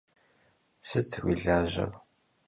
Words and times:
Sıt 0.89 1.11
vui 1.21 1.35
lajer? 1.43 1.93